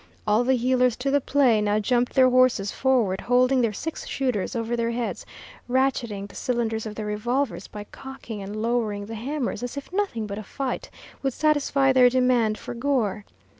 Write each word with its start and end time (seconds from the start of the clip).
All 0.25 0.43
the 0.43 0.57
heelers 0.57 0.95
to 0.97 1.11
the 1.11 1.21
play 1.21 1.61
now 1.61 1.77
jumped 1.77 2.15
their 2.15 2.27
horses 2.27 2.71
forward, 2.71 3.21
holding 3.21 3.61
their 3.61 3.71
six 3.71 4.07
shooters 4.07 4.55
over 4.55 4.75
their 4.75 4.89
heads, 4.89 5.27
ratcheting 5.69 6.25
the 6.27 6.33
cylinders 6.35 6.87
of 6.87 6.95
their 6.95 7.05
revolvers 7.05 7.67
by 7.67 7.83
cocking 7.83 8.41
and 8.41 8.59
lowering 8.63 9.05
the 9.05 9.13
hammers, 9.13 9.61
as 9.61 9.77
if 9.77 9.93
nothing 9.93 10.25
but 10.25 10.39
a 10.39 10.43
fight 10.43 10.89
would 11.21 11.33
satisfy 11.33 11.93
their 11.93 12.09
demand 12.09 12.57
for 12.57 12.73
gore. 12.73 13.25